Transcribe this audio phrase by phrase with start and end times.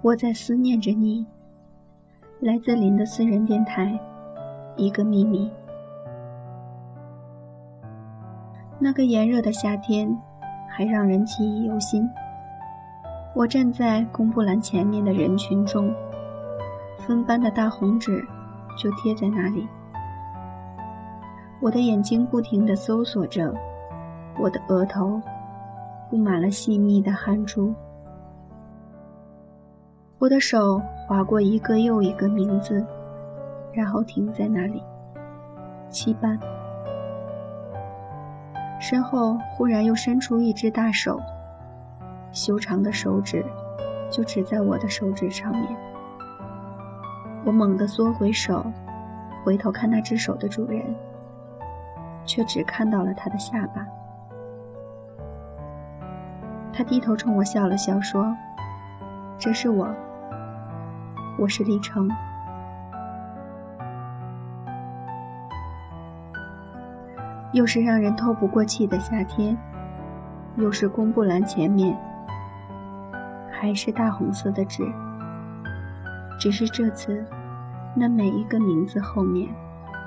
[0.00, 1.26] 我在思念着你。
[2.40, 3.98] 来自林的私人电台，
[4.76, 5.50] 一个秘密。
[8.78, 10.16] 那个炎热的夏天，
[10.68, 12.08] 还让人记忆犹新。
[13.34, 15.92] 我站在公布栏前面的人群中，
[16.98, 18.24] 分班的大红纸
[18.76, 19.66] 就贴在那里。
[21.60, 23.52] 我的眼睛不停地搜索着，
[24.38, 25.20] 我的额头
[26.08, 27.74] 布满了细密的汗珠。
[30.20, 32.84] 我的手划过一个又一个名字，
[33.72, 34.82] 然后停在那里。
[35.88, 36.36] 七班。
[38.80, 41.20] 身后忽然又伸出一只大手，
[42.32, 43.44] 修长的手指
[44.10, 45.64] 就指在我的手指上面。
[47.44, 48.66] 我猛地缩回手，
[49.44, 50.82] 回头看那只手的主人，
[52.24, 53.86] 却只看到了他的下巴。
[56.72, 58.36] 他低头冲我笑了笑，说
[59.38, 59.88] ：“这是我。”
[61.38, 62.10] 我是李成，
[67.52, 69.56] 又是让人透不过气的夏天，
[70.56, 71.96] 又是公布栏前面，
[73.52, 74.82] 还是大红色的纸。
[76.40, 77.24] 只是这次，
[77.94, 79.48] 那每一个名字后面，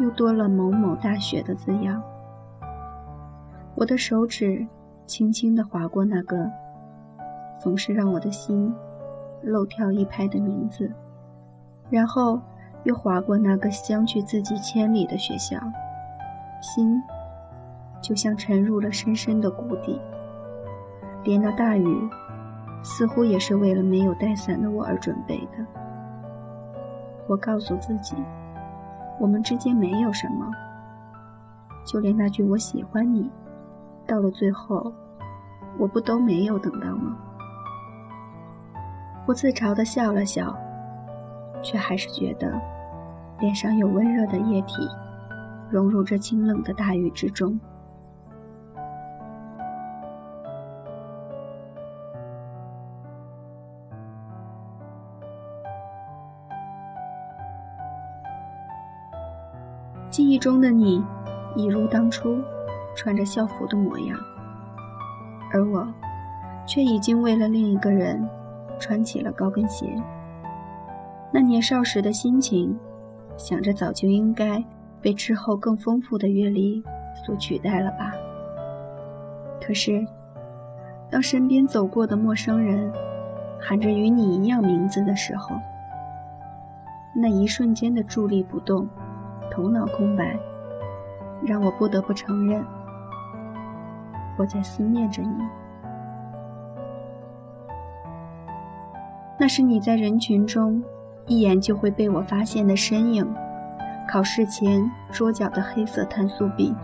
[0.00, 2.02] 又多了某某大学的字样。
[3.76, 4.66] 我的手指
[5.06, 6.50] 轻轻地划过那个，
[7.60, 8.74] 总是让我的心
[9.42, 10.92] 漏跳一拍的名字。
[11.90, 12.40] 然后
[12.84, 15.58] 又划过那个相距自己千里的学校，
[16.62, 17.02] 心
[18.00, 20.00] 就像沉入了深深的谷底。
[21.24, 22.08] 连那大雨，
[22.82, 25.66] 似乎也是为了没有带伞的我而准备的。
[27.26, 28.16] 我告诉自己，
[29.18, 30.50] 我们之间没有什么，
[31.84, 33.30] 就连那句“我喜欢你”，
[34.06, 34.92] 到了最后，
[35.78, 37.18] 我不都没有等到吗？
[39.26, 40.56] 我自嘲地笑了笑。
[41.62, 42.52] 却还是觉得
[43.38, 44.88] 脸上有温热的液体
[45.70, 47.58] 融入这清冷的大雨之中。
[60.10, 61.02] 记忆中的你，
[61.54, 62.42] 一如当初
[62.96, 64.18] 穿着校服的模样，
[65.52, 65.86] 而我，
[66.66, 68.28] 却已经为了另一个人
[68.80, 69.86] 穿起了高跟鞋。
[71.32, 72.76] 那年少时的心情，
[73.36, 74.64] 想着早就应该
[75.00, 76.82] 被之后更丰富的阅历
[77.24, 78.12] 所取代了吧。
[79.60, 80.04] 可是，
[81.08, 82.92] 当身边走过的陌生人
[83.60, 85.54] 喊着与你一样名字的时候，
[87.14, 88.88] 那一瞬间的伫立不动、
[89.52, 90.36] 头脑空白，
[91.44, 92.64] 让我不得不承认，
[94.36, 95.28] 我在思念着你。
[99.38, 100.82] 那是你在人群中。
[101.30, 103.24] 一眼就会被我发现的身影，
[104.10, 104.82] 考试前
[105.12, 106.74] 桌角的黑色碳素笔，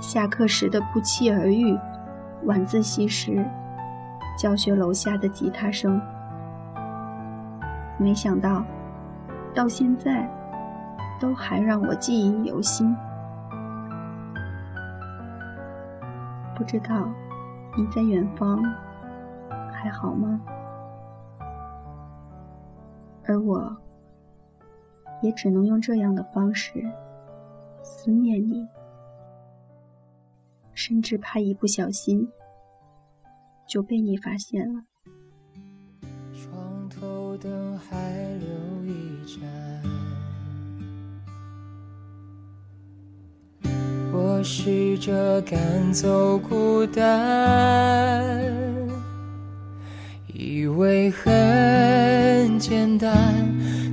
[0.00, 1.78] 下课时的不期而遇，
[2.44, 3.44] 晚自习时
[4.34, 6.00] 教学楼下的吉他声。
[7.98, 8.64] 没想到，
[9.54, 10.26] 到现在
[11.20, 12.96] 都还让我记忆犹新。
[16.56, 17.06] 不知道
[17.76, 18.64] 你在远方
[19.70, 20.40] 还好吗？
[23.32, 23.74] 而我，
[25.22, 26.84] 也只能用这样的方式
[27.82, 28.68] 思念你，
[30.74, 32.28] 甚至怕一不小心
[33.66, 34.82] 就被你发现了。
[37.40, 38.46] 灯还留
[38.84, 39.42] 一盏，
[44.12, 48.22] 我试着赶走孤单，
[50.32, 51.32] 以为很
[52.98, 53.12] 单，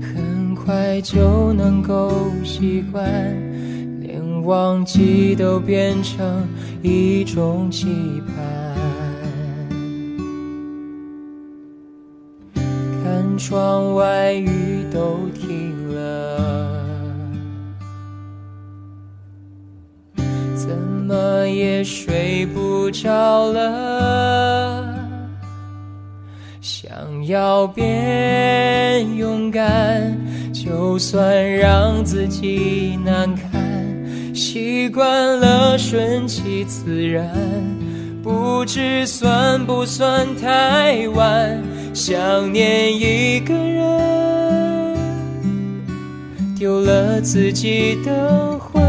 [0.00, 3.04] 很快就能够习惯，
[4.00, 6.46] 连忘记都变成
[6.82, 8.34] 一种期盼。
[13.02, 16.84] 看窗外雨都停了，
[20.54, 24.47] 怎么也睡不着了。
[27.28, 30.16] 要变勇敢，
[30.50, 37.28] 就算让自己难堪，习惯了顺其自然，
[38.22, 41.62] 不知算不算太晚。
[41.92, 44.96] 想念一个人，
[46.58, 48.82] 丢了自己的魂。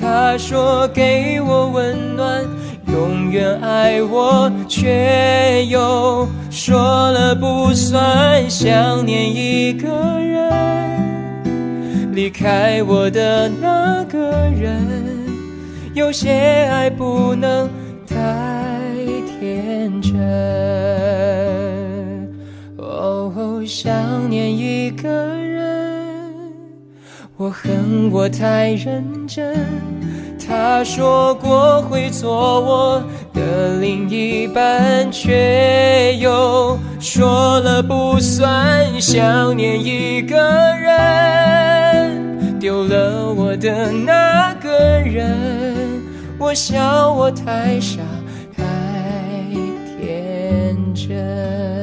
[0.00, 2.42] 他说给我温暖，
[2.90, 6.26] 永远爱我，却又。
[6.62, 9.88] 说了不算，想念一个
[10.20, 14.78] 人，离开我的那个人，
[15.94, 16.30] 有些
[16.70, 17.66] 爱不能
[18.06, 18.14] 太
[19.40, 20.12] 天真。
[22.76, 26.30] 哦，想念一个人，
[27.38, 29.56] 我恨我太认真。
[30.46, 33.02] 他说过会做我
[33.32, 36.29] 的另一半，却又
[37.00, 39.00] 说了不算。
[39.00, 40.36] 想念一个
[40.76, 45.34] 人，丢了我的那个人，
[46.38, 48.02] 我笑我太傻，
[48.54, 48.62] 太
[49.98, 51.79] 天真。